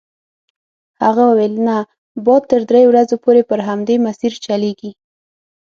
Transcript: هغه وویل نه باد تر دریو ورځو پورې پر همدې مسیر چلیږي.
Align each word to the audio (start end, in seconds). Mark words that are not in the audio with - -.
هغه 1.03 1.23
وویل 1.27 1.53
نه 1.67 1.77
باد 2.25 2.43
تر 2.51 2.61
دریو 2.69 2.89
ورځو 2.91 3.15
پورې 3.23 3.41
پر 3.49 3.59
همدې 3.67 3.95
مسیر 4.05 4.33
چلیږي. 4.45 4.91